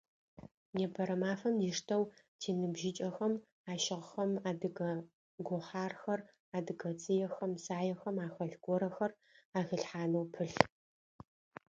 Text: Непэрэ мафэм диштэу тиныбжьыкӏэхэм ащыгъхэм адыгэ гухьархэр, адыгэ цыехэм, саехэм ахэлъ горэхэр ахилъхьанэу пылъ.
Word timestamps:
Непэрэ 0.77 1.15
мафэм 1.21 1.55
диштэу 1.61 2.03
тиныбжьыкӏэхэм 2.39 3.33
ащыгъхэм 3.71 4.31
адыгэ 4.49 4.91
гухьархэр, 5.45 6.21
адыгэ 6.57 6.91
цыехэм, 7.01 7.51
саехэм 7.65 8.17
ахэлъ 8.27 8.55
горэхэр 8.65 9.11
ахилъхьанэу 9.59 10.25
пылъ. 10.33 10.57